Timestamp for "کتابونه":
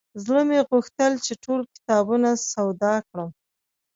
1.73-2.29